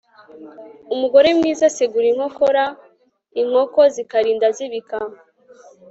[0.93, 2.63] umugore mwiza asegura inkokora
[3.41, 4.97] inkoko zikarinda zibika